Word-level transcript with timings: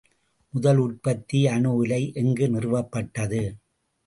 முதல் 0.53 0.77
உற்பத்தி 0.77 1.39
அணு 1.47 1.75
உலை 1.75 2.01
எங்கு 2.13 2.47
நிறுவப்பட்டது? 2.49 3.41